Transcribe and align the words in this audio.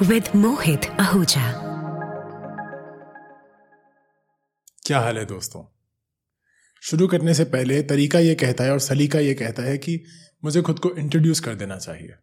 With 0.00 0.28
Mohit 0.34 0.86
Ahuja. 0.98 1.42
क्या 4.86 5.00
हाल 5.00 5.18
है 5.18 5.24
दोस्तों? 5.24 5.62
शुरू 6.82 7.08
करने 7.08 7.34
से 7.34 7.44
पहले 7.44 7.82
तरीका 7.82 8.18
ये 8.18 8.34
कहता 8.34 8.64
है 8.64 8.72
और 8.72 8.78
सलीका 8.78 9.18
ये 9.18 9.34
कहता 9.34 9.62
है 9.62 9.76
कि 9.78 10.02
मुझे 10.44 10.62
खुद 10.62 10.78
को 10.78 10.94
इंट्रोड्यूस 10.96 11.40
कर 11.40 11.54
देना 11.54 11.78
चाहिए। 11.78 12.14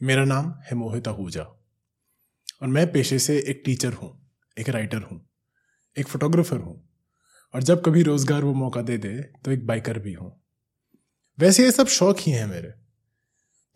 मेरा 0.00 0.24
नाम 0.24 0.52
है 0.64 0.76
मोहित 0.76 1.08
आहूजा 1.08 1.42
और 1.42 2.68
मैं 2.68 2.86
पेशे 2.92 3.18
से 3.18 3.38
एक 3.38 3.62
टीचर 3.64 3.92
हूँ, 3.92 4.12
एक 4.56 4.68
राइटर 4.68 5.02
हूँ, 5.02 5.20
एक 5.96 6.08
फोटोग्राफर 6.08 6.56
हूँ 6.56 6.76
और 7.54 7.62
जब 7.62 7.82
कभी 7.86 8.02
रोज़गार 8.02 8.44
वो 8.44 8.54
मौका 8.56 8.82
दे 8.82 8.98
दे 8.98 9.16
तो 9.44 9.50
एक 9.50 9.66
बाइकर 9.66 9.98
भी 9.98 10.12
हूँ। 10.12 10.36
वैसे 11.40 11.64
ये 11.64 11.70
सब 11.72 11.86
शौक 11.86 12.18
ही 12.18 12.32
हैं 12.32 12.46
मेरे। 12.46 12.72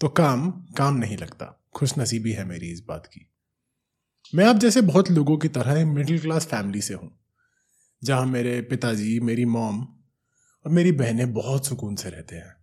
तो 0.00 0.08
काम 0.08 0.50
काम 0.50 0.96
नहीं 0.96 1.16
लगता। 1.16 1.46
खुश 1.74 1.98
नसीबी 1.98 2.32
है 2.32 2.44
मेरी 2.44 2.70
इस 2.72 2.82
बात 2.88 3.06
की। 3.06 3.30
मैं 4.32 4.44
आप 4.44 4.56
जैसे 4.56 4.80
बहुत 4.80 5.10
लोगों 5.10 5.36
की 5.38 5.48
तरह 5.48 5.84
मिडिल 5.86 6.20
क्लास 6.20 6.46
फैमिली 6.46 6.80
से 6.80 6.94
हूँ, 6.94 7.10
जहाँ 8.02 8.26
मेरे 8.26 8.60
पिताजी, 8.60 9.20
मेरी 9.20 9.44
मॉम 9.44 9.80
और 9.80 10.72
मेरी 10.72 10.92
बहनें 10.92 11.32
बहुत 11.32 11.66
सुकून 11.66 11.96
से 11.96 12.10
रहते 12.10 12.36
हैं। 12.36 12.54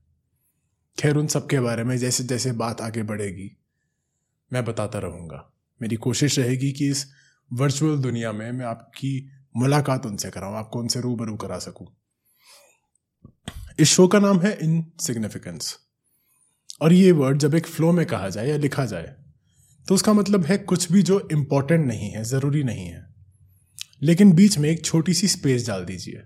खैर, 0.97 1.15
उन 1.15 1.27
सब 1.27 1.47
के 1.47 1.59
बारे 1.59 1.83
में 1.83 1.97
जैसे 1.97 2.23
जैसे 2.23 2.51
बात 2.51 2.81
आगे 2.81 3.03
बढ़ेगी, 3.03 3.51
मैं 4.51 4.65
बताता 4.65 4.99
रहूँगा। 4.99 5.47
मेरी 5.81 5.95
कोशिश 5.95 6.39
रहेगी 6.39 6.71
कि 6.71 6.89
इस 6.89 7.05
वर्चुअल 7.51 7.97
दुनिया 7.97 8.31
में 8.31 8.51
मैं 8.51 8.65
आपकी 8.65 9.29
मुलाकात 9.55 10.05
उनसे 10.05 10.29
कराऊँ, 10.29 10.55
आपको 10.55 10.79
उनसे 10.79 11.01
रूबरू 11.01 11.35
करा 11.35 11.59
सकूँ। 11.59 11.87
इस 13.79 13.87
शो 13.87 14.07
का 14.07 14.19
नाम 14.19 14.41
है 14.41 14.57
इन 14.61 14.91
सिग्निफिकेंस 15.01 15.77
और 16.81 16.93
ये 16.93 17.11
वर्ड 17.11 17.37
जब 17.37 17.55
एक 17.55 17.67
फ्लो 17.67 17.91
में 17.91 18.05
कहा 18.05 18.29
जाए 18.29 18.47
या 18.47 18.57
लिखा 18.57 18.85
जाए 18.85 19.15
तो 19.87 19.95
उसका 19.95 20.13
मतलब 20.13 20.45
है 20.45 20.57
कुछ 20.57 20.91
भी 20.91 21.03
जो 21.03 21.27
इंपॉर्टेंट 21.31 21.87
नहीं 21.87 22.11
है, 22.11 22.23
ज़रूरी 22.23 22.63
नहीं 22.63 22.87
है। 22.87 23.13
लेकिन 24.01 24.33
बीच 24.33 24.57
में 24.57 24.69
एक 24.69 24.85
छोटी 24.85 25.13
सी 25.13 25.27
स्पेस 25.27 25.67
डाल 25.67 25.85
दीजिए 25.85 26.21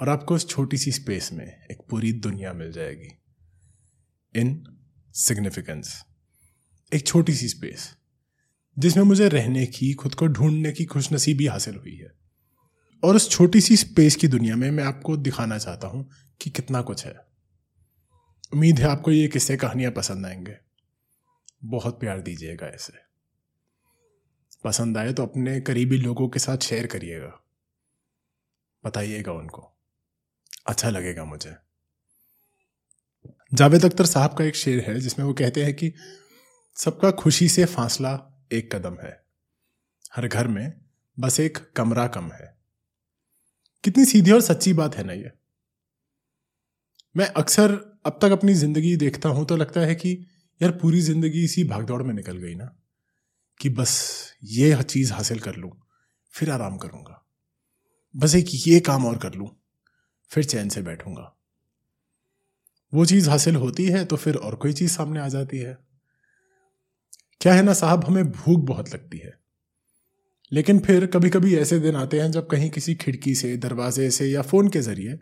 और 0.00 0.08
आपको 0.08 0.34
उस 0.34 0.48
छोटी 0.48 0.78
सी 0.78 0.92
स्पेस 0.92 1.32
में 1.32 1.46
एक 1.46 1.86
पूरी 1.90 2.12
दुनिया 2.12 2.52
मिल 2.52 2.72
जाएगी। 2.72 3.08
इन 4.40 4.64
सिग्निफिकेंस 5.14 6.04
एक 6.94 7.06
छोटी 7.06 7.34
सी 7.34 7.48
स्पेस 7.48 7.94
जिसमें 8.78 9.04
मुझे 9.04 9.28
रहने 9.28 9.66
की, 9.66 9.92
खुद 9.92 10.14
को 10.14 10.26
ढूँढने 10.26 10.72
की 10.72 10.84
खुशनसीबी 10.84 11.46
हासिल 11.46 11.74
हुई 11.74 11.96
है। 11.96 12.17
और 13.04 13.16
उस 13.16 13.30
छोटी 13.30 13.60
सी 13.60 13.76
स्पेस 13.76 14.16
की 14.16 14.28
दुनिया 14.28 14.56
में 14.56 14.70
मैं 14.70 14.84
आपको 14.84 15.16
दिखाना 15.16 15.58
चाहता 15.58 15.86
हूँ 15.86 16.10
कि 16.40 16.50
कितना 16.50 16.82
कुछ 16.82 17.06
है। 17.06 17.16
उम्मीद 18.52 18.78
है 18.78 18.86
आपको 18.86 19.10
ये 19.10 19.28
किस्से 19.28 19.56
कहानियाँ 19.56 19.92
पसंद 19.92 20.26
आएँगे। 20.26 20.56
बहुत 21.64 22.00
प्यार 22.00 22.20
दीजिएगा 22.20 22.66
ऐसे 22.66 22.92
पसंद 24.64 24.98
आए 24.98 25.12
तो 25.12 25.22
अपने 25.22 25.60
करीबी 25.60 25.96
लोगों 25.96 26.28
के 26.28 26.38
साथ 26.38 26.58
शेयर 26.58 26.86
करिएगा। 26.86 27.44
बताइएगा 28.84 29.32
उनको। 29.32 29.76
अच्छा 30.66 30.90
लगेगा 30.90 31.24
मुझे। 31.24 31.54
जावेद 33.54 33.84
अख्तर 33.84 34.06
साहब 34.06 34.34
का 34.34 34.44
एक 34.44 34.56
शेर 34.56 34.90
है 34.90 35.00
जिसमें 35.00 35.26
वो 35.26 35.34
कहते 35.34 35.64
हैं 35.64 35.74
कि 35.74 35.94
सबका 36.76 37.10
खुशी 37.10 37.48
से 37.48 37.64
फासला 37.64 38.44
एक 38.52 38.74
कदम 38.74 38.96
है। 39.02 39.24
हर 40.16 40.28
घर 40.28 40.48
में 40.48 40.80
बस 41.18 41.40
एक 41.40 41.58
कमरा 41.76 42.06
कम 42.06 42.32
है। 42.32 42.57
कितनी 43.84 44.04
सीधी 44.04 44.30
और 44.30 44.40
सच्ची 44.42 44.72
बात 44.72 44.96
है 44.96 45.04
ना 45.04 45.12
ये। 45.12 45.30
मैं 47.14 47.26
अक्सर 47.34 47.72
अब 48.06 48.18
तक 48.22 48.30
अपनी 48.30 48.54
ज़िंदगी 48.54 48.94
देखता 48.96 49.28
हूँ 49.28 49.44
तो 49.46 49.56
लगता 49.56 49.80
है 49.80 49.94
कि 49.94 50.12
यार 50.60 50.70
पूरी 50.72 51.00
ज़िंदगी 51.00 51.44
इसी 51.44 51.64
भागदौड़ 51.64 52.02
में 52.02 52.12
निकल 52.14 52.36
गई 52.36 52.54
ना, 52.54 52.74
कि 53.60 53.68
बस 53.70 54.34
ये 54.44 54.82
चीज़ 54.84 55.12
हासिल 55.12 55.38
कर 55.38 55.56
लूँ, 55.56 55.70
फिर 56.34 56.50
आराम 56.50 56.76
करूँगा। 56.78 57.24
बस 58.14 58.34
एक 58.34 58.46
ये 58.58 58.78
काम 58.82 59.06
और 59.06 59.18
कर 59.18 59.34
लूँ, 59.34 59.48
फिर 60.30 60.44
चैन 60.44 60.68
से 60.68 60.82
बैठूँगा। 60.82 61.34
वो 62.92 63.04
चीज़ 63.06 63.28
हासिल 63.30 63.56
होती 63.56 63.86
है 63.86 64.04
तो 64.04 64.16
फिर 64.16 64.36
और 64.36 64.54
कोई 64.56 64.72
चीज़ 64.72 64.92
सामने 64.92 65.20
आ 65.20 65.28
जाती 65.28 65.58
है। 65.58 65.76
क्या 67.40 67.54
है 67.54 67.62
ना 67.62 67.72
साहब, 67.74 68.04
हमें 68.04 68.30
भूख 68.32 68.60
बहुत 68.60 68.94
लगती 68.94 69.18
है। 69.18 69.38
लेकिन 70.52 70.78
फिर 70.80 71.06
कभी 71.06 71.30
कभी 71.30 71.56
ऐसे 71.56 71.78
दिन 71.78 71.96
आते 71.96 72.20
हैं 72.20 72.30
जब 72.32 72.46
कहीं 72.46 72.70
किसी 72.70 72.94
खिड़की 72.94 73.34
से, 73.34 73.56
दरवाजे 73.56 74.10
से 74.10 74.26
या 74.26 74.42
फ़ोन 74.42 74.68
के 74.68 74.80
ज़रिए 74.80 75.18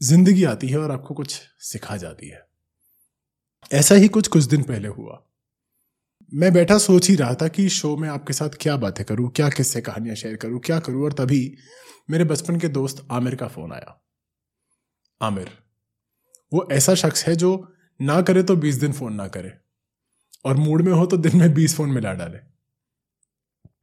ज़िंदगी 0.00 0.44
आती 0.44 0.68
है 0.68 0.78
और 0.78 0.90
आपको 0.90 1.14
कुछ 1.14 1.40
सिखा 1.62 1.96
जाती 1.96 2.28
है। 2.28 2.46
ऐसा 3.70 3.94
ही 3.94 4.08
कुछ 4.08 4.28
कुछ 4.28 4.44
दिन 4.44 4.62
पहले 4.62 4.88
हुआ। 4.88 5.22
मैं 6.32 6.52
बैठा 6.52 6.76
सोच 6.78 7.08
ही 7.08 7.14
रहा 7.16 7.34
था 7.34 7.48
कि 7.48 7.68
शो 7.68 7.96
में 7.96 8.08
आपके 8.08 8.32
साथ 8.32 8.56
क्या 8.60 8.76
बातें 8.76 9.04
करूँ, 9.04 9.30
क्या 9.30 9.48
किस्से 9.48 9.80
कहानियाँ 9.80 10.16
शेयर 10.16 10.36
करूँ, 10.36 10.60
क्या 10.60 10.78
करूँ, 10.80 11.04
और 11.04 11.12
तभी 11.12 11.54
मेरे 12.10 12.24
बचपन 12.24 12.58
के 12.60 12.68
दोस्त 12.68 13.06
आमिर 13.12 13.34
का 13.34 13.48
फ़ोन 13.48 13.72
आया। 13.72 14.00
आमिर, 15.20 15.50
वो 16.52 16.68
ऐसा 16.72 16.94
शख्स 16.96 17.26
है 17.26 17.34
जो 17.36 17.52
ना 18.00 18.20
करे 18.22 18.42
तो 18.42 18.56
बीस 18.56 18.76
दिन 18.76 18.92
फ़ोन 18.92 19.14
ना 19.14 19.26
करे, 19.28 19.52
और 20.44 20.56
मूड 20.56 20.82
में 20.82 20.92
हो 20.92 21.06
तो 21.06 21.16
दिन 21.18 21.36
में 21.36 21.52
बीस 21.54 21.76
फ़ोन 21.76 21.90
मिला 21.90 22.12
डाले। 22.12 22.38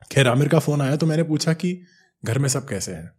खैर 0.02 0.28
आमिर 0.28 0.48
का 0.48 0.60
फ़ोन 0.60 0.82
आया 0.82 0.96
तो 0.96 1.06
मैंने 1.06 1.24
पूछा 1.24 1.54
कि 1.54 1.82
घर 2.26 2.40
में 2.40 2.50
सब 2.50 2.68
कैसे 2.68 2.92
हैं? 2.92 3.12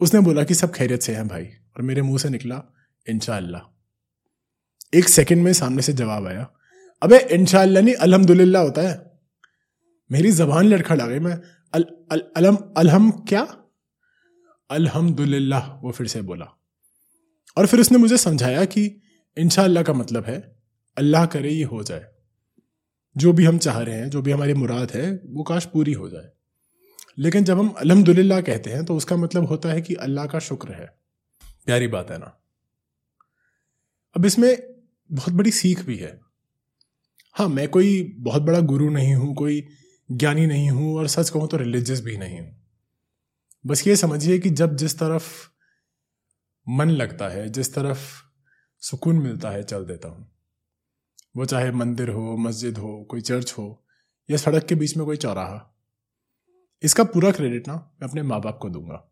उसने 0.00 0.20
बोला 0.20 0.44
कि 0.44 0.54
सब 0.54 0.72
खैरियत 0.72 1.02
से 1.02 1.14
हैं 1.14 1.28
भाई 1.28 1.44
और 1.44 1.82
मेरे 1.82 2.02
मुँह 2.02 2.18
से 2.18 2.28
निकला 2.28 2.62
इनशाला 3.06 3.60
एक 4.94 5.08
सेकंड 5.08 5.42
में 5.42 5.52
सामने 5.52 5.82
से 5.82 5.92
जवाब 5.92 6.26
आया 6.26 6.50
अबे 7.02 7.18
इनशाला 7.18 7.80
नहीं 7.80 7.94
अल्हम्दुलिल्लाह 7.94 8.62
होता 8.62 8.82
है। 8.82 8.94
मेरी 10.10 10.30
जबान 10.32 10.64
लड़खड़ा 10.64 11.06
गई 11.06 11.18
मैं 11.18 11.40
अल, 11.74 11.84
अल, 12.12 12.22
अलम 12.36 12.56
अलहम 12.76 13.10
क्या? 13.10 13.42
अल्हम्दुलिल्लाह 14.70 15.68
वो 15.80 15.92
फिर 15.92 16.06
से 16.06 16.22
बोला। 16.22 16.46
और 17.56 17.66
फिर 17.66 17.80
उसने 17.80 17.98
मुझे 17.98 18.16
समझाया 18.16 18.64
कि 18.64 18.84
इनशाला 19.36 19.82
का 19.82 19.92
मतलब 19.92 20.24
है 20.24 20.38
अल्लाह 20.96 21.26
करे 21.26 21.50
ये 21.50 21.64
हो 21.64 21.82
जाए। 21.82 22.06
जो 23.18 23.32
भी 23.32 23.44
हम 23.44 23.58
चाह 23.58 23.80
रहे 23.80 23.94
हैं, 23.94 24.10
जो 24.10 24.22
भी 24.22 24.30
हमारी 24.30 24.54
मुराद 24.54 24.90
है, 24.90 25.22
वो 25.26 25.42
काश 25.42 25.64
पूरी 25.64 25.92
हो 25.92 26.08
जाए। 26.08 26.30
लेकिन 27.18 27.44
जब 27.44 27.58
हम 27.58 27.68
अलहमदुल्ला 27.68 28.40
कहते 28.40 28.70
हैं 28.70 28.84
तो 28.84 28.96
उसका 28.96 29.16
मतलब 29.16 29.46
होता 29.46 29.68
है 29.68 29.80
कि 29.80 29.94
अल्लाह 29.94 30.26
का 30.26 30.38
शुक्र 30.38 30.72
है। 30.72 30.98
प्यारी 31.66 31.86
बात 31.86 32.10
है 32.10 32.18
ना? 32.18 32.40
अब 34.16 34.26
इसमें 34.26 34.58
बहुत 35.12 35.34
बड़ी 35.34 35.50
सीख 35.50 35.84
भी 35.84 35.96
है। 35.96 36.20
हाँ 37.34 37.48
मैं 37.48 37.68
कोई 37.68 38.16
बहुत 38.18 38.42
बड़ा 38.42 38.60
गुरु 38.60 38.90
नहीं 38.90 39.14
हूँ, 39.14 39.34
कोई 39.34 39.66
ज्ञानी 40.12 40.46
नहीं 40.46 40.70
हूँ, 40.70 40.96
और 40.96 41.06
सच 41.06 41.30
कहूँ 41.30 41.48
तो 41.48 41.56
रिलीजियस 41.56 42.00
भी 42.00 42.16
नहीं 42.16 42.40
हूँ। 42.40 42.62
बस 43.66 43.86
ये 43.86 43.96
समझिए 43.96 44.38
कि 44.38 44.50
जब 44.50 44.76
जिस 44.76 44.98
तरफ़ 44.98 45.48
मन 46.68 46.88
लगता 46.88 47.28
है, 47.28 47.48
जिस 47.48 47.74
तरफ़ 47.74 47.98
सुकून 48.80 49.16
मिलता 49.16 49.50
है, 49.50 49.62
चल 49.62 49.84
देता 49.84 50.08
हूँ। 50.08 50.37
वो 51.38 51.44
चाहे 51.44 51.70
मंदिर 51.70 52.10
हो, 52.10 52.36
मस्जिद 52.36 52.78
हो, 52.78 53.04
कोई 53.10 53.20
चर्च 53.20 53.54
हो, 53.58 53.84
या 54.30 54.36
सड़क 54.36 54.64
के 54.64 54.74
बीच 54.74 54.96
में 54.96 55.06
कोई 55.06 55.16
चौराहा। 55.16 55.74
इसका 56.82 57.04
पूरा 57.04 57.30
क्रेडिट 57.30 57.68
ना 57.68 57.96
मैं 58.02 58.08
अपने 58.08 58.22
माँ 58.22 58.40
बाप 58.40 58.58
को 58.62 58.68
दूँगा। 58.68 59.10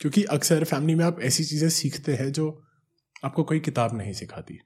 क्योंकि 0.00 0.24
अक्सर 0.24 0.64
फैमिली 0.64 0.94
में 0.94 1.04
आप 1.04 1.20
ऐसी 1.20 1.44
चीज़ें 1.44 1.68
सीखते 1.68 2.14
हैं 2.14 2.32
जो 2.32 2.64
आपको 3.24 3.44
कोई 3.44 3.60
किताब 3.60 3.96
नहीं 3.96 4.12
सिखाती। 4.12 4.58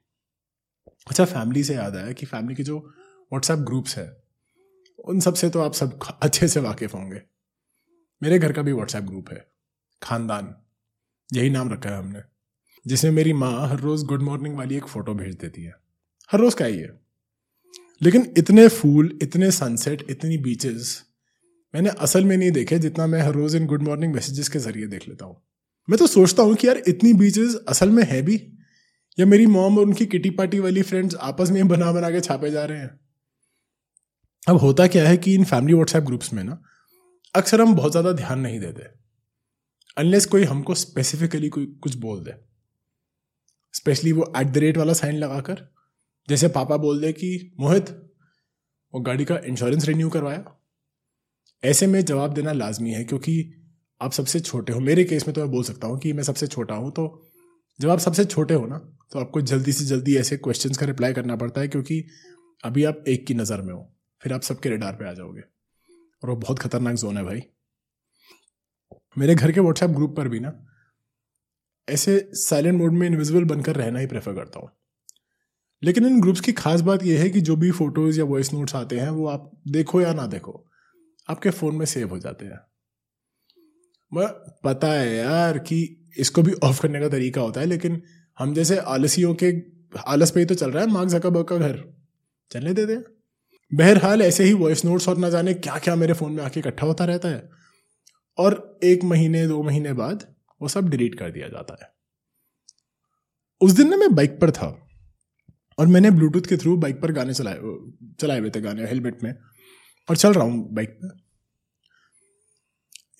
अच्छा 1.07 1.25
फैमिली 1.25 1.63
से 1.63 1.75
याद 1.75 1.95
आया 1.95 2.11
कि 2.11 2.25
फैमिली 2.25 2.55
के 2.55 2.63
जो 2.63 2.79
व्हाट्सएप 2.79 3.59
ग्रुप्स 3.59 3.97
हैं, 3.97 4.17
उन 5.05 5.19
सबसे 5.19 5.49
तो 5.49 5.59
आप 5.59 5.73
सब 5.73 5.99
अच्छे 6.23 6.47
से 6.47 6.59
वाकिफ 6.59 6.93
होंगे। 6.93 7.21
मेरे 8.23 8.39
घर 8.39 8.53
का 8.53 8.61
भी 8.61 8.71
व्हाट्सएप 8.71 9.03
ग्रुप 9.03 9.29
है, 9.29 9.51
खानदान। 10.03 10.55
यही 11.33 11.49
नाम 11.49 11.73
रखा 11.73 11.89
है 11.89 11.97
हमने, 11.97 12.19
जिसमें 12.87 13.11
मेरी 13.11 13.33
माँ 13.33 13.69
हर 13.69 13.79
रोज़ 13.79 14.05
गुड 14.05 14.21
मॉर्निंग 14.21 14.57
वाली 14.57 14.75
एक 14.75 14.85
फ़ोटो 14.85 15.13
भेज 15.13 15.35
देती 15.35 15.63
है। 15.63 15.86
हर 16.31 16.39
रोज 16.39 16.53
का 16.53 16.65
ही 16.65 16.77
है 16.77 16.89
लेकिन 18.01 18.33
इतने 18.37 18.67
फूल, 18.67 19.17
इतने 19.21 19.51
सनसेट 19.51 20.05
इतनी 20.09 20.37
बीचेस 20.37 21.03
मैंने 21.73 21.89
असल 21.99 22.25
में 22.25 22.35
नहीं 22.37 22.51
देखे 22.51 22.77
जितना 22.79 23.07
मैं 23.07 23.21
हर 23.21 23.33
रोज 23.33 23.55
इन 23.55 23.65
गुड 23.67 23.81
मॉर्निंग 23.83 24.13
मैसेजेस 24.13 24.49
के 24.49 24.59
ज़रिए 24.59 24.87
देख 24.87 25.07
लेता 25.07 25.25
हूँ। 25.25 25.35
मैं 25.87 25.97
तो 25.99 26.07
सोचता 26.07 26.43
हूँ 26.43 26.55
कि 26.55 26.67
यार 26.67 26.77
इतनी 26.87 27.13
बीचेस 27.13 27.55
असल 27.69 27.89
में 27.89 28.03
है 28.03 28.21
भी, 28.21 28.35
या 29.17 29.25
मेरी 29.25 29.45
मॉम 29.47 29.77
और 29.77 29.85
उनकी 29.85 30.05
किटी 30.05 30.29
पार्टी 30.31 30.59
वाली 30.59 30.81
फ्रेंड्स 30.83 31.15
आपस 31.21 31.49
में 31.51 31.67
बना 31.67 31.91
बना 31.91 32.09
के 32.11 32.21
छापे 32.21 32.51
जा 32.51 32.65
रहे 32.65 32.79
हैं। 32.79 32.99
अब 34.47 34.57
होता 34.57 34.87
क्या 34.87 35.07
है 35.07 35.17
कि 35.17 35.33
इन 35.35 35.43
फैमिली 35.45 35.73
व्हाट्सएप 35.73 36.03
ग्रुप्स 36.03 36.33
में 36.33 36.43
ना, 36.43 36.61
अक्सर 37.35 37.61
हम 37.61 37.75
बहुत 37.75 37.91
ज़्यादा 37.91 38.11
ध्यान 38.13 38.39
नहीं 38.39 38.59
देते 38.59 38.89
अनलेस 39.97 40.25
कोई 40.25 40.43
हमको 40.45 40.75
स्पेसिफिकली 40.75 41.49
कोई 41.49 41.65
कुछ 41.81 41.95
बोल 41.97 42.19
दे। 42.19 42.33
स्पेशली 43.73 44.11
वो 44.11 44.31
एट 44.37 44.47
द 44.47 44.57
रेट 44.57 44.77
वाला 44.77 44.93
साइन 44.95 45.15
लगाकर 45.15 45.67
जैसे 46.27 46.47
पापा 46.49 46.77
बोल 46.77 47.01
दे 47.01 47.11
कि, 47.13 47.55
मोहित, 47.59 47.89
वो 48.93 49.01
गाड़ी 49.01 49.25
का 49.25 49.37
इंश्योरेंस 49.45 49.85
रिन्यू 49.85 50.09
करवाया? 50.09 50.43
ऐसे 51.63 51.87
में 51.87 52.03
जवाब 52.05 52.33
देना 52.33 52.51
लाजमी 52.53 52.91
है, 52.91 53.03
क्योंकि 53.03 53.53
आप 54.01 54.11
सबसे 54.11 54.39
छोटे 54.39 54.73
हो। 54.73 54.79
मेरे 54.79 55.03
केस 55.03 55.27
में 55.27 55.33
तो 55.33 55.41
मैं 55.41 55.51
बोल 55.51 55.63
सकता 55.63 55.87
हूँ 55.87 55.99
कि 55.99 56.13
मैं 56.13 56.23
सबसे 56.23 56.47
छोटा 56.47 56.75
हूँ 56.75 56.91
तो 56.91 57.07
जब 57.79 57.89
आप 57.89 57.99
सबसे 57.99 58.25
छोटे 58.25 58.53
हो 58.53 58.65
ना 58.65 58.77
तो 59.11 59.19
आपको 59.19 59.41
जल्दी 59.43 59.71
से 59.71 59.85
जल्दी 59.85 60.15
ऐसे 60.17 60.37
क्वेश्चन 60.37 60.73
का 60.73 60.85
रिप्लाई 60.85 61.13
करना 61.13 61.35
पड़ता 61.35 61.61
है, 61.61 61.67
क्योंकि 61.67 62.03
अभी 62.63 62.83
आप 62.83 63.03
एक 63.07 63.25
की 63.27 63.33
नज़र 63.33 63.61
में 63.61 63.73
हो, 63.73 63.93
फिर 64.21 64.33
आप 64.33 64.41
सबके 64.41 64.69
रेडार 64.69 64.93
पे 64.93 65.09
आ 65.09 65.13
जाओगे। 65.13 65.41
और 66.23 66.29
वो 66.29 66.35
बहुत 66.35 66.59
खतरनाक 66.59 66.95
जोन 66.95 67.17
है 67.17 67.23
भाई। 67.23 67.41
मेरे 69.17 69.35
घर 69.35 69.51
के 69.51 69.59
व्हाट्सएप 69.59 69.89
ग्रुप 69.89 70.15
पर 70.17 70.27
भी 70.27 70.39
ना, 70.39 70.51
ऐसे 71.87 72.19
साइलेंट 72.35 72.77
मोड 72.77 72.93
में 72.93 73.07
इनविजिबल 73.07 73.43
बनकर 73.45 73.75
रहना 73.75 73.99
ही 73.99 74.07
प्रेफर 74.07 74.33
करता 74.35 74.59
हूँ। 74.59 74.69
लेकिन 75.83 76.05
इन 76.05 76.21
ग्रुप्स 76.21 76.41
की 76.41 76.51
खास 76.51 76.81
बात 76.81 77.03
यह 77.03 77.21
है 77.21 77.29
कि 77.29 77.41
जो 77.41 77.55
भी 77.55 77.71
फ़ोटोज़ 77.71 78.19
या 78.19 78.25
वॉइस 78.25 78.53
नोट्स 78.53 78.75
आते 78.75 78.99
हैं, 78.99 79.09
वो 79.09 79.27
आप 79.27 79.51
देखो 79.67 80.01
या 80.01 80.13
ना 80.13 80.27
देखो, 80.27 80.67
आपके 81.29 81.49
फ़ोन 81.49 81.75
में 81.75 81.85
सेव 81.85 82.09
हो 82.09 82.19
जाते 82.19 82.45
हैं। 82.45 82.59
मैं, 84.13 84.27
पता 84.63 84.87
है 84.87 85.15
यार 85.15 85.57
कि 85.57 86.09
इसको 86.17 86.41
भी 86.41 86.53
ऑफ़ 86.53 86.81
करने 86.81 86.99
का 86.99 87.09
तरीका 87.09 87.41
होता 87.41 87.61
है, 87.61 87.67
लेकिन 87.67 88.03
हम 88.39 88.53
जैसे 88.53 88.77
आलसियों 88.77 89.35
के, 89.43 89.53
आलस 90.07 90.31
पे 90.31 90.39
ही 90.39 90.45
तो 90.45 90.55
चल 90.55 90.71
रहा 90.71 90.83
है 90.83 90.89
मार्क 90.89 91.09
जकाबर्ग 91.09 91.45
का 91.45 91.57
घर। 91.57 91.93
चलने 92.51 92.73
देते 92.73 92.93
हैं 92.93 93.03
बहरहाल 93.73 94.21
ऐसे 94.21 94.43
ही 94.43 94.53
वॉइस 94.53 94.85
नोट्स 94.85 95.09
और 95.09 95.17
ना 95.17 95.29
जाने 95.29 95.53
क्या 95.53 95.77
क्या 95.77 95.95
मेरे 95.95 96.13
फ़ोन 96.13 96.31
में 96.31 96.43
आके 96.43 96.59
इकट्ठा 96.59 96.87
होता 96.87 97.05
रहता 97.05 97.29
है। 97.29 97.49
और 98.37 98.79
एक 98.83 99.03
महीने, 99.03 99.47
दो 99.47 99.63
महीने 99.63 99.93
बाद 99.93 100.35
वो 100.61 100.67
सब 100.67 100.89
डिलीट 100.89 101.15
कर 101.15 101.31
दिया 101.31 101.47
जाता 101.47 101.77
है। 101.81 101.89
उस 103.61 103.71
दिन 103.71 103.89
ना 103.89 103.97
मैं 103.97 104.15
बाइक 104.15 104.39
पर 104.39 104.51
था। 104.51 104.86
और 105.77 105.87
मैंने 105.87 106.11
ब्लूटूथ 106.11 106.49
के 106.49 106.57
थ्रू 106.57 106.75
बाइक 106.77 107.01
पर 107.01 107.11
गाने 107.11 107.33
चलाए 107.33 107.59
चलाए 108.21 108.39
हुए 108.39 108.49
थे 108.49 108.61
गाने 108.61 108.87
हेलमेट 108.87 109.23
में, 109.23 109.33
और 110.07 110.17
चल 110.17 110.33
रहा 110.33 110.43
हूँ 110.43 110.67
बाइक 110.75 110.89
पर 110.93 111.15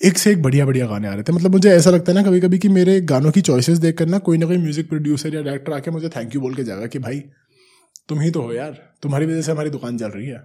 एक 0.02 0.18
से 0.18 0.32
एक 0.32 0.42
बढ़िया 0.42 0.66
बढ़िया 0.66 0.86
गाने 0.88 1.08
आ 1.08 1.14
रहे 1.14 1.24
थे। 1.24 1.32
मतलब 1.32 1.52
मुझे 1.52 1.70
ऐसा 1.70 1.90
लगता 1.90 2.12
है 2.12 2.16
ना 2.16 2.24
कभी 2.24 2.40
कभी 2.42 2.58
कि 2.60 2.70
मेरे 2.70 3.00
गानों 3.04 3.32
की 3.32 3.42
चॉइसेस 3.42 3.78
देख 3.80 3.98
कर 3.98 4.06
ना 4.08 4.18
कोई 4.20 4.38
ना 4.38 4.46
कोई 4.46 4.58
म्यूज़िक 4.58 4.90
प्रोड्यूसर 4.90 5.36
या 5.36 5.42
डायरेक्टर 5.42 5.74
आके 5.74 5.92
मुझे 5.92 6.10
थैंक 6.10 6.36
यू 6.36 6.42
बोल 6.42 6.56
के 6.56 6.64
जाएगा 6.64 6.88
कि 6.88 7.00
भाई, 7.00 7.20
तुम 8.10 8.20
ही 8.20 8.30
तो 8.32 8.42
हो 8.42 8.54
यार, 8.54 8.72
तुम्हारी 9.02 9.26
वजह 9.26 9.42
से 9.42 9.52
हमारी 9.52 9.70
दुकान 9.70 9.98
चल 9.98 10.10
रही 10.10 10.28
है। 10.28 10.44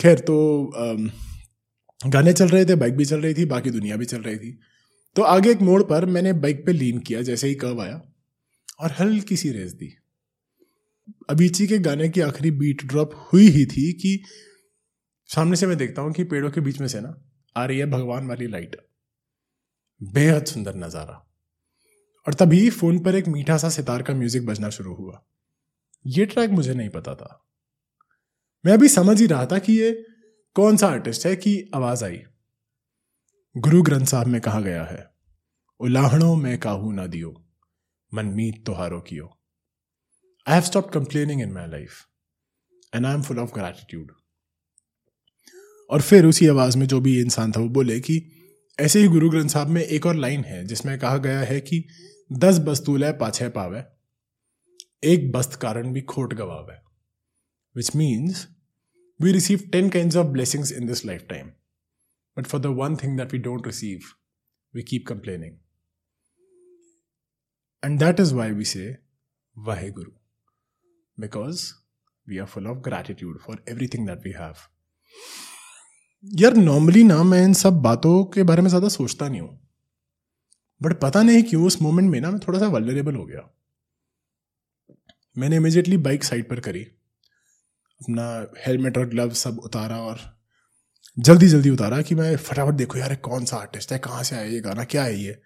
खैर 0.00 0.18
तो 0.20 0.70
गाने 2.00 2.32
चल 2.32 2.48
रहे 2.48 2.64
थे 2.64 2.74
बाइक 2.76 2.96
भी 2.96 3.04
चल 3.04 3.20
रही 3.20 3.34
थी, 3.34 3.44
बाकी 3.46 3.70
दुनिया 3.70 3.96
भी 3.96 4.04
चल 4.04 4.20
रही 4.20 4.36
थी। 4.36 4.58
तो 5.16 5.22
आगे 5.24 5.50
एक 5.50 5.60
मोड़ 5.62 5.82
पर 5.84 6.06
मैंने 6.08 6.32
बाइक 6.34 6.64
पे 6.66 6.72
लीन 6.72 6.98
किया, 6.98 7.22
जैसे 7.22 7.48
ही 7.48 7.54
कब 7.54 7.80
आया, 7.80 8.00
और 8.80 8.94
हल्की 9.00 9.36
सी 9.36 9.50
रेस 9.50 9.72
दी। 9.72 9.92
अबीची 11.30 11.66
के 11.66 11.78
गाने 11.78 12.08
की 12.08 12.20
आखिरी 12.20 12.50
बीट 12.50 12.84
ड्रॉप 12.84 13.14
हुई 13.32 13.48
ही 13.48 13.64
थी 13.66 13.92
कि 13.92 14.22
सामने 15.28 15.56
से 15.56 15.66
मैं 15.66 15.76
देखता 15.78 16.02
हूँ 16.02 16.12
कि 16.12 16.24
पेड़ों 16.24 16.50
के 16.50 16.60
बीच 16.60 16.80
में 16.80 16.86
से 16.88 17.00
ना 17.00 17.14
आ 17.56 17.64
रही 17.64 17.78
है 17.78 17.86
भगवान 17.86 18.26
वाली 18.28 18.46
लाइट 18.46 18.76
बेहद 20.00 20.44
सुंदर 20.44 20.76
नज़ारा। 20.76 21.14
और 22.26 22.34
तभी 22.34 22.68
फ़ोन 22.70 22.98
पर 22.98 23.14
एक 23.14 23.28
मीठा 23.28 23.56
सा 23.58 23.68
सितार 23.68 24.02
का 24.02 24.14
म्यूज़िक 24.14 24.46
बजना 24.46 24.70
शुरू 24.70 24.94
हुआ। 24.94 25.22
ये 26.04 26.24
ट्रैक 26.26 26.50
मुझे 26.50 26.74
नहीं 26.74 26.88
पता 26.88 27.14
था। 27.14 27.46
मैं 28.64 28.72
अभी 28.72 28.88
समझ 28.88 29.20
ही 29.20 29.26
रहा 29.26 29.46
था 29.46 29.58
कि 29.58 29.72
ये 29.72 29.92
कौन 30.56 30.76
सा 30.76 30.88
आर्टिस्ट 30.88 31.26
है 31.26 31.34
कि 31.36 31.70
आवाज़ 31.74 32.04
आई। 32.04 32.22
गुरु 33.54 33.82
ग्रंथ 33.82 34.06
साहब 34.06 34.26
में 34.26 34.40
कहा 34.40 34.60
गया 34.60 34.84
है, 34.84 35.04
उलाहणों 35.80 36.34
में 36.36 36.58
काहू 36.58 36.92
ना 36.92 37.06
दियो 37.06 37.34
मन 38.12 38.26
मीत 38.26 38.64
तोहारो 38.66 39.00
कियो 39.00 39.36
I 40.50 40.56
have 40.56 40.64
stop 40.64 40.90
complaining 40.90 41.40
in 41.42 41.52
my 41.52 41.66
life 41.66 41.90
and 42.94 43.06
I 43.06 43.14
am 43.14 43.22
full 43.22 43.38
of 43.38 43.50
gratitude 43.50 44.12
और 45.90 46.02
फिर 46.02 46.26
उसी 46.26 46.46
आवाज़ 46.46 46.78
में 46.78 46.86
जो 46.86 47.00
भी 47.00 47.20
इंसान 47.20 47.52
था, 47.52 47.60
वो 47.60 47.68
बोले 47.68 48.00
कि 48.00 48.32
ऐसे 48.80 49.00
ही 49.00 49.08
गुरु 49.08 49.30
ग्रंथ 49.30 49.48
साहब 49.48 49.68
में 49.68 49.82
एक 49.82 50.06
और 50.06 50.14
लाइन 50.14 50.44
है, 50.44 50.64
जिसमें 50.64 50.98
कहा 50.98 51.16
गया 51.16 51.40
है 51.40 51.60
कि 51.60 51.84
दस 52.32 52.58
बस्तूल 52.58 53.04
है 53.04 53.12
पाछे 53.18 53.48
पावे। 53.48 53.84
एक 55.04 55.32
बस्त 55.32 55.54
कारण 55.54 55.92
भी 55.92 56.00
खोट 56.00 56.34
गवावे। 56.34 56.76
Which 57.76 57.96
means 57.96 58.46
we 59.22 59.32
receive 59.32 59.68
ten 59.72 59.88
kind 59.88 60.16
of 60.16 60.26
blessings 60.26 60.72
in 60.72 60.86
this 60.86 61.06
life 61.06 61.26
time 61.28 61.46
but 62.36 62.46
for 62.46 62.60
the 62.60 62.66
one 62.66 62.96
thing 62.96 63.18
that 63.18 63.32
we 63.32 63.38
don't 63.38 63.66
receive 63.66 64.00
we 64.74 64.82
keep 64.82 65.04
complaining 65.08 65.56
and 67.84 67.98
that 67.98 68.20
is 68.20 68.34
why 68.34 68.50
we 68.50 68.64
say 68.64 68.98
Waheguru 69.90 70.19
because 71.20 71.72
we 72.28 72.38
are 72.38 72.46
full 72.46 72.66
gratitude 72.66 73.38
for 73.38 73.64
everything 73.68 74.06
that 74.06 74.18
we 74.18 74.30
have 74.30 74.54
यार 76.24 76.54
normally 76.54 77.04
ना 77.04 77.22
मैं 77.22 77.42
इन 77.44 77.52
सब 77.52 77.80
बातों 77.82 78.24
के 78.24 78.42
बारे 78.42 78.62
में 78.62 78.68
ज़्यादा 78.68 78.88
सोचता 78.88 79.28
नहीं 79.28 79.40
हूँ। 79.40 79.60
बट 80.82 80.92
पता 81.00 81.22
नहीं 81.22 81.42
क्यों 81.42 81.66
उस 81.66 81.82
मोमेंट 81.82 82.10
में 82.10 82.20
ना 82.20 82.30
मैं 82.30 82.40
थोड़ा 82.40 82.58
सा 82.58 82.66
वल्नरेबल 82.66 83.14
हो 83.14 83.24
गया। 83.24 83.56
मैंने 85.38 85.56
इमिजिएटली 85.56 85.96
बाइक 85.96 86.24
साइड 86.24 86.48
पर 86.48 86.60
करी। 86.60 86.82
अपना 88.00 88.52
हेलमेट 88.66 88.98
और 88.98 89.06
ग्लव 89.06 89.30
सब 89.30 89.58
उतारा 89.58 89.96
और 89.96 90.18
जल्दी 91.18 91.48
जल्दी 91.48 91.70
उतारा 91.70 92.02
कि 92.02 92.14
मैं 92.14 92.36
फटाफट 92.36 92.74
देखो 92.74 92.98
यार, 92.98 93.14
कौन 93.14 93.44
सा 93.44 93.56
आर्टिस्ट 93.56 93.92
है, 93.92 93.98
कहाँ 93.98 94.22
से 94.22 94.36
आया 94.36 94.44
ये 94.44 94.60
गाना, 94.60 94.84
क्या 94.84 95.04
है 95.04 95.20
ये? 95.20 95.40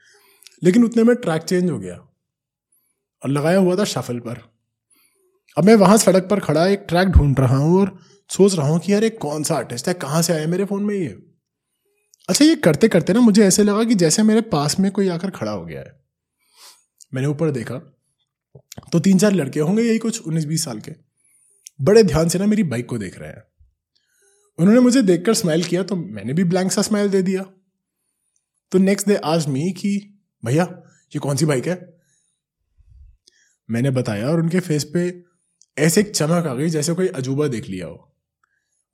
लेकिन 0.63 0.85
उतने 0.85 1.03
में 1.03 1.17
ट्रैक 1.17 1.43
चेंज 1.43 1.71
हो 1.71 1.79
गया। 1.79 1.95
और 3.23 3.29
लगाया 3.29 3.59
हुआ 3.59 3.77
था 3.77 3.85
शफल 3.85 4.19
पर। 4.19 4.54
अब 5.57 5.65
मैं 5.65 5.75
वहाँ 5.75 5.97
सड़क 5.97 6.29
पर 6.31 6.41
खड़ा 6.41 6.67
एक 6.67 6.85
ट्रैक 6.89 7.09
ढूंढ 7.09 7.41
रहा 7.41 7.57
हूँ 7.57 7.81
और 7.81 7.99
सोच 8.31 8.55
रहा 8.55 8.69
हूँ 8.69 8.79
कि 8.79 8.93
यार 8.93 9.09
कौन 9.09 9.43
सा 9.43 9.55
आर्टिस्ट 9.55 9.89
है? 9.89 9.95
कहाँ 9.95 10.23
से 10.23 10.33
आया 10.33 10.47
मेरे 10.47 10.65
फ़ोन 10.65 10.83
में 10.83 10.95
ये? 10.95 11.17
अच्छा 12.29 12.45
ये 12.45 12.55
करते 12.57 12.89
करते 12.89 13.13
ना 13.13 13.21
मुझे 13.21 13.47
ऐसे 13.47 13.63
लगा 13.63 13.85
कि 13.85 13.95
जैसे 13.95 14.23
मेरे 14.23 14.41
पास 14.41 14.79
में 14.81 14.91
कोई 14.93 15.09
आकर 15.09 15.31
खड़ा 15.31 15.51
हो 15.51 15.65
गया 15.65 15.81
है। 15.81 16.01
मैंने 17.15 17.29
ऊपर 17.29 17.51
देखा 17.51 17.79
तो 18.93 19.01
तीन 19.01 19.19
चार 19.19 19.33
लड़के 19.33 19.61
होंगे 19.61 19.83
यही 19.83 19.99
कुछ 19.99 20.21
उन्नीस 20.23 20.45
बीस 20.45 20.65
साल 20.65 20.81
के। 20.81 20.93
बड़े 21.83 22.03
ध्यान 22.03 22.29
से 22.29 22.39
ना 22.39 22.47
मेरी 22.47 22.63
बाइक 22.63 22.89
को 22.89 22.99
देख 22.99 23.19
रहे 23.19 23.31
हैं। 23.31 23.43
उन्होंने 24.59 24.81
मुझे 24.81 25.03
देखकर 25.03 25.35
स्माइल 25.35 25.65
किया 25.65 25.83
तो 25.83 25.97
मैंने 25.97 26.33
भी 26.33 26.45
ब्लैंक 26.45 26.73
सा 26.73 26.83
स्माइल 26.83 27.09
दे 27.09 27.23
दिया। 27.23 27.43
तो 28.73 28.79
नेक्स्ट 28.79 29.09
डे 29.09 29.17
आज 29.17 29.47
मी 29.47 29.73
कि, 29.73 30.21
भैया, 30.45 30.65
ये 31.13 31.19
कौन 31.19 31.37
सी 31.37 31.47
बाइक 31.47 31.67
है? 31.67 31.95
मैंने 33.71 33.91
बताया 33.91 34.29
और 34.29 34.41
उनके 34.41 34.61
फेस 34.61 34.85
पे 34.85 35.34
ऐसे 35.79 36.01
एक 36.01 36.11
चमक 36.11 36.47
आ 36.47 36.55
गई 36.55 36.69
जैसे 36.69 36.95
कोई 36.95 37.09
अजूबा 37.09 37.49
देख 37.49 37.69
लिया 37.69 37.87
हो। 37.87 38.15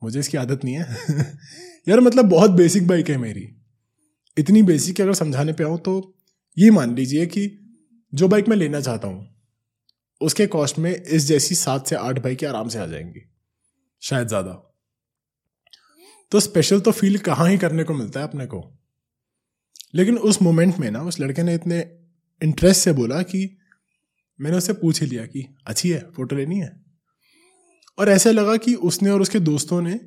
मुझे 0.02 0.20
इसकी 0.20 0.38
आदत 0.38 0.60
नहीं 0.64 0.74
है। 0.74 0.96
यार 1.88 2.00
मतलब 2.00 2.24
बहुत 2.24 2.50
बेसिक 2.50 2.86
बाइक 2.86 3.10
है 3.10 3.16
मेरी। 3.16 3.56
इतनी 4.38 4.62
बेसिक 4.62 4.96
कि 4.96 5.02
अगर 5.02 5.14
समझाने 5.14 5.52
पे 5.52 5.64
आऊँ 5.64 5.78
तो 5.78 6.14
ये 6.58 6.70
मान 6.70 6.94
लीजिए 6.94 7.26
कि 7.26 7.58
जो 8.14 8.28
बाइक 8.28 8.48
मैं 8.48 8.56
लेना 8.56 8.80
चाहता 8.80 9.08
हूँ, 9.08 9.36
उसके 10.20 10.46
कॉस्ट 10.46 10.78
में 10.78 11.02
इस 11.02 11.26
जैसी 11.26 11.54
सात 11.54 11.86
से 11.86 11.96
आठ 11.96 12.18
बाइकें 12.18 12.48
आराम 12.48 12.68
से 12.68 12.78
आ 12.78 12.86
जाएँगी। 12.86 13.20
शायद 14.00 14.28
ज़्यादा। 14.28 14.76
तो 16.32 16.40
स्पेशल 16.40 16.80
तो 16.80 16.90
फील 16.90 17.18
कहाँ 17.18 17.48
ही 17.48 17.58
करने 17.58 17.84
को 17.84 17.94
मिलता 17.94 18.20
है 18.20 18.28
अपने 18.28 18.46
को। 18.46 18.78
लेकिन 19.94 20.18
उस 20.18 20.42
मोमेंट 20.42 20.78
में 20.78 20.90
ना, 20.90 21.02
उस 21.02 21.20
लड़के 21.20 21.42
ने 21.42 21.54
इतने 21.54 21.80
इंटरेस्ट 22.42 22.80
से 22.80 22.92
बोला 22.92 23.22
कि 23.22 23.59
मैंने 24.40 24.56
उससे 24.56 24.72
पूछ 24.72 25.00
ही 25.00 25.06
लिया 25.06 25.26
कि, 25.26 25.56
अच्छी 25.66 25.90
है, 25.90 26.10
फ़ोटो 26.10 26.36
लेनी 26.36 26.60
है? 26.60 26.84
और 27.98 28.08
ऐसा 28.08 28.30
लगा 28.30 28.56
कि 28.56 28.74
उसने 28.74 29.10
और 29.10 29.20
उसके 29.20 29.40
दोस्तों 29.40 29.82
ने 29.82 30.00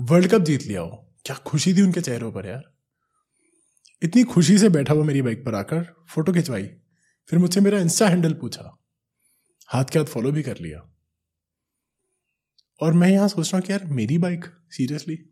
वर्ल्ड 0.00 0.30
कप 0.30 0.40
जीत 0.40 0.62
लिया 0.62 0.80
हो। 0.80 1.14
क्या 1.24 1.36
खुशी 1.36 1.74
थी 1.74 1.82
उनके 1.82 2.00
चेहरों 2.00 2.32
पर 2.32 2.46
यार। 2.46 2.62
इतनी 4.02 4.24
खुशी 4.24 4.58
से 4.58 4.68
बैठा 4.68 4.94
हुआ 4.94 5.04
मेरी 5.04 5.22
बाइक 5.22 5.44
पर 5.44 5.54
आकर 5.54 6.04
फ़ोटो 6.08 6.32
खिंचवाई। 6.32 6.66
फिर 7.28 7.38
मुझसे 7.38 7.60
मेरा 7.60 7.78
इंस्टा 7.78 8.08
हैंडल 8.08 8.32
पूछा। 8.32 8.84
हाथ 9.66 9.84
के 9.84 9.98
हाथ 9.98 10.06
फॉलो 10.06 10.32
भी 10.32 10.42
कर 10.42 10.58
लिया। 10.58 10.96
और 12.80 12.92
मैं 12.92 13.08
यहाँ 13.08 13.28
सोच 13.28 13.48
रहा 13.48 13.58
हूँ 13.58 13.66
कि 13.66 13.72
यार, 13.72 13.84
मेरी 13.84 14.18
बाइक? 14.18 14.44
सीरियसली 14.70 15.30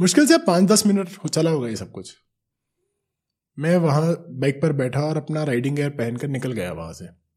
मुश्किल 0.00 0.26
से 0.26 0.38
पाँच 0.38 0.64
दस 0.64 0.86
मिनट 0.86 1.28
चला 1.28 1.50
होगा 1.50 1.68
ये 1.68 1.76
सब 1.76 1.90
कुछ। 1.90 2.16
मैं 3.58 3.76
वहाँ 3.76 4.24
बाइक 4.28 4.62
पर 4.62 4.72
बैठा 4.72 5.00
और 5.00 5.16
अपना 5.16 5.44
राइडिंग 5.44 5.76
गेयर 5.76 5.90
पहनकर 5.90 6.28
निकल 6.28 6.52
गया 6.52 6.72
वहाँ 6.72 6.92
से। 6.92 7.27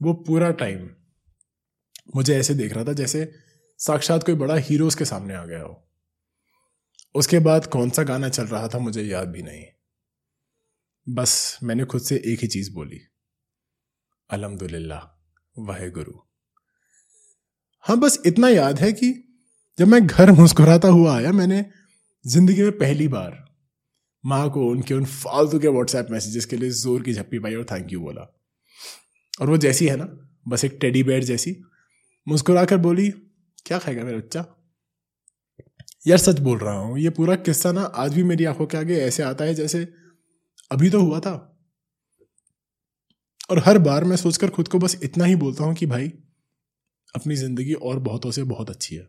वो 0.00 0.12
पूरा 0.26 0.50
टाइम 0.50 0.88
मुझे 2.16 2.36
ऐसे 2.36 2.54
देख 2.54 2.72
रहा 2.72 2.84
था 2.84 2.92
जैसे 2.92 3.30
साक्षात 3.80 4.24
कोई 4.24 4.34
बड़ा 4.34 4.54
हीरो 4.56 4.86
उसके 4.86 5.04
सामने 5.04 5.34
आ 5.34 5.44
गया 5.44 5.62
हो। 5.62 5.86
उसके 7.14 7.38
बाद 7.38 7.66
कौन 7.66 7.90
सा 7.90 8.02
गाना 8.02 8.28
चल 8.28 8.44
रहा 8.44 8.68
था 8.68 8.78
मुझे 8.78 9.02
याद 9.02 9.28
भी 9.28 9.42
नहीं। 9.42 9.64
बस 11.06 11.58
मैंने 11.62 11.84
खुद 11.84 12.00
से 12.00 12.16
एक 12.26 12.40
ही 12.40 12.48
चीज़ 12.48 12.72
बोली। 12.74 13.00
अलहमदुल्ला 14.30 15.00
वाहे 15.56 15.90
गुरु 15.90 16.12
हाँ 17.84 17.98
बस 17.98 18.18
इतना 18.26 18.48
याद 18.48 18.80
है 18.80 18.92
कि 18.92 19.12
जब 19.78 19.88
मैं 19.88 20.06
घर 20.06 20.30
मुस्कुराता 20.32 20.88
हुआ 20.88 21.16
आया, 21.16 21.32
मैंने 21.32 21.64
ज़िंदगी 22.24 22.62
में 22.62 22.78
पहली 22.78 23.08
बार 23.08 23.38
माँ 24.24 24.50
को 24.50 24.66
उनके 24.66 24.94
उन 24.94 25.04
फालतू 25.04 25.58
के 25.58 25.68
व्हाट्सएप 25.68 26.08
मैसेजेस 26.10 26.44
के 26.44 26.56
लिए 26.56 26.70
ज़ोर 26.70 27.02
की 27.02 27.12
झप्पी 27.12 27.38
पाई 27.38 27.54
और 27.54 27.64
थैंक 27.64 27.92
यू 27.92 28.00
बोला। 28.00 28.26
और 29.40 29.50
वो 29.50 29.56
जैसी 29.56 29.86
है 29.86 29.96
ना, 29.96 30.04
बस 30.48 30.64
एक 30.64 30.78
टेडी 30.80 31.02
बेयर 31.02 31.24
जैसी। 31.24 31.56
मुस्कुराकर 32.26 32.76
बोली, 32.76 33.08
क्या 33.66 33.78
खाएगा 33.78 34.04
मेरा 34.04 34.18
बच्चा? 34.18 34.44
यार 36.06 36.18
सच 36.18 36.38
बोल 36.38 36.58
रहा 36.58 36.74
हूँ, 36.74 36.98
ये 36.98 37.10
पूरा 37.10 37.36
किस्सा 37.36 37.72
ना 37.72 37.82
आज 37.82 38.14
भी 38.14 38.22
मेरी 38.22 38.44
आँखों 38.44 38.66
के 38.66 38.78
आगे 38.78 38.98
ऐसे 38.98 39.22
आता 39.22 39.44
है 39.44 39.54
जैसे 39.54 39.86
अभी 40.70 40.90
तो 40.90 41.00
हुआ 41.00 41.20
था। 41.20 41.32
और 43.50 43.58
हर 43.58 43.78
बार 43.78 44.04
मैं 44.04 44.16
सोचकर 44.16 44.50
खुद 44.50 44.68
को 44.68 44.78
बस 44.78 44.98
इतना 45.04 45.24
ही 45.24 45.36
बोलता 45.36 45.64
हूँ 45.64 45.74
कि 45.74 45.86
भाई, 45.86 46.12
अपनी 47.14 47.36
ज़िंदगी 47.36 47.72
और 47.74 47.98
बहुतों 47.98 48.30
से 48.30 48.42
बहुत 48.42 48.70
अच्छी 48.70 48.96
है। 48.96 49.08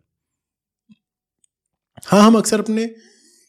हाँ 2.05 2.21
हम 2.21 2.37
अक्सर 2.37 2.59
अपने 2.59 2.83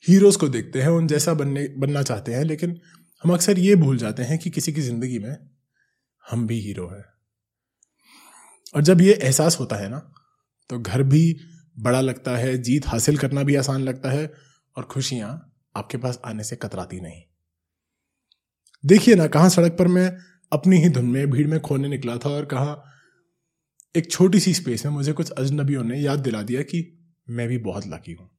हीरोज 0.04 0.36
को 0.36 0.48
देखते 0.48 0.82
हैं, 0.82 0.88
उन 0.88 1.06
जैसा 1.06 1.34
बनने, 1.34 1.66
बनना 1.68 2.02
चाहते 2.02 2.34
हैं, 2.34 2.44
लेकिन 2.44 2.80
हम 3.24 3.32
अक्सर 3.34 3.58
ये 3.58 3.76
भूल 3.76 3.96
जाते 3.98 4.22
हैं 4.22 4.38
कि 4.38 4.50
किसी 4.50 4.72
की 4.72 4.80
ज़िंदगी 4.80 5.18
में 5.18 5.36
हम 6.30 6.46
भी 6.46 6.60
हीरो 6.60 6.88
हैं। 6.88 7.04
और 8.74 8.82
जब 8.82 9.00
ये 9.00 9.12
एहसास 9.12 9.58
होता 9.60 9.76
है 9.76 9.88
ना 9.88 9.98
तो 10.70 10.78
घर 10.78 11.02
भी 11.02 11.36
बड़ा 11.76 12.00
लगता 12.00 12.36
है, 12.36 12.56
जीत 12.58 12.86
हासिल 12.86 13.18
करना 13.18 13.42
भी 13.42 13.56
आसान 13.56 13.82
लगता 13.82 14.10
है 14.10 14.32
और 14.76 14.84
खुशियाँ 14.84 15.30
आपके 15.76 15.98
पास 15.98 16.20
आने 16.24 16.44
से 16.44 16.56
कतराती 16.56 17.00
नहीं। 17.00 17.22
देखिए 18.84 19.14
ना, 19.14 19.26
कहा 19.26 19.48
सड़क 19.48 19.72
पर 19.72 19.88
मैं 19.88 20.16
अपनी 20.52 20.76
ही 20.76 20.88
धुन 20.88 21.04
में, 21.04 21.30
भीड़ 21.30 21.46
में 21.48 21.60
खोने 21.60 21.88
निकला 21.88 22.16
था 22.16 22.30
और 22.30 22.44
कहा 22.44 22.82
एक 23.94 24.10
छोटी 24.10 24.40
सी 24.40 24.54
स्पेस 24.54 24.84
में 24.86 24.92
मुझे 24.92 25.12
कुछ 25.12 25.30
अजनबियों 25.30 25.84
ने 25.84 25.98
याद 26.00 26.18
दिला 26.18 26.42
दिया 26.42 26.62
कि 26.62 26.80
मैं 27.28 27.48
भी 27.48 27.58
बहुत 27.58 27.86
लकी 27.86 28.12
हूँ। 28.12 28.30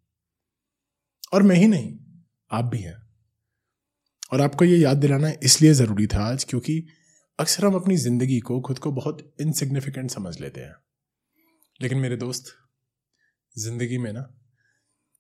और 1.34 1.44
मैं 1.44 1.56
ही 1.56 1.68
नहीं, 1.68 1.98
आप 2.52 2.66
भी 2.66 2.80
हैं। 2.80 2.98
और 4.34 4.42
आपको 4.42 4.66
ये 4.66 4.78
याद 4.78 4.98
दिलाना 4.98 5.32
इसलिए 5.44 5.74
ज़रूरी 5.74 6.08
था 6.08 6.24
आज 6.25 6.44
क्योंकि 6.44 6.86
अक्सर 7.40 7.66
हम 7.66 7.75
अपनी 7.75 7.96
ज़िंदगी 7.98 8.40
को 8.40 8.60
खुद 8.62 8.80
को 8.80 8.92
बहुत 8.92 9.22
इनसिग्निफिकेंट 9.42 10.12
समझ 10.12 10.40
लेते 10.42 10.62
हैं। 10.62 10.75
लेकिन 11.80 11.98
मेरे 11.98 12.18
दोस्त, 12.18 12.54
ज़िंदगी 13.56 13.98
में 13.98 14.12
ना, 14.13 14.25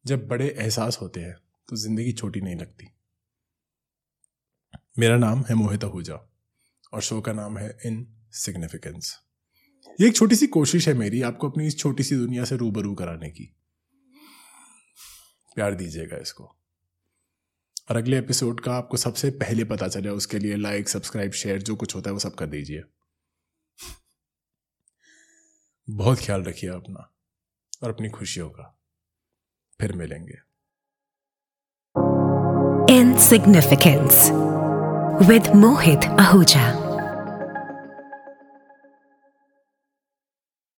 जब 0.05 0.27
बड़े 0.27 0.47
एहसास 0.49 0.97
होते 1.01 1.19
हैं 1.19 1.35
तो 1.69 1.75
ज़िंदगी 1.75 2.11
छोटी 2.13 2.41
नहीं 2.41 2.55
लगती। 2.55 2.91
मेरा 4.99 5.17
नाम 5.17 5.43
है 5.49 5.55
मोहित 5.55 5.83
आहूजा 5.83 6.15
और 6.93 7.01
शो 7.01 7.19
का 7.21 7.33
नाम 7.33 7.57
है 7.57 7.77
इन 7.85 8.05
सिग्निफिकेंस 8.35 9.17
ये 9.99 10.07
एक 10.07 10.15
छोटी 10.15 10.35
सी 10.35 10.47
कोशिश 10.47 10.87
है 10.87 10.93
मेरी 10.93 11.21
आपको 11.21 11.49
अपनी 11.49 11.67
इस 11.67 11.77
छोटी 11.79 12.03
सी 12.03 12.15
दुनिया 12.15 12.43
से 12.45 12.57
रूबरू 12.57 12.93
कराने 12.95 13.29
की। 13.29 13.53
प्यार 15.55 15.75
दीजिएगा 15.75 16.17
इसको। 16.17 16.55
और 17.89 17.97
अगले 17.97 18.19
एपिसोड 18.19 18.59
का 18.59 18.75
आपको 18.75 18.97
सबसे 18.97 19.29
पहले 19.29 19.63
पता 19.63 19.87
चले 19.87 20.09
उसके 20.09 20.39
लिए 20.39 20.55
लाइक 20.55 20.89
सब्सक्राइब 20.89 21.31
शेयर 21.31 21.61
जो 21.61 21.75
कुछ 21.75 21.95
होता 21.95 22.09
है 22.09 22.13
वो 22.13 22.19
सब 22.19 22.35
कर 22.35 22.47
दीजिए। 22.47 22.83
बहुत 25.89 26.19
ख्याल 26.19 26.43
रखिए 26.43 26.69
अपना 26.69 27.11
और 27.83 27.89
अपनी 27.89 28.09
खुशियों 28.09 28.49
का। 28.49 28.79
फिर 29.79 29.93
मिलेंगे। 29.93 30.39
Insignificance 32.93 34.31
विद 35.27 35.55
मोहित 35.55 35.99
Ahuja. 35.99 36.82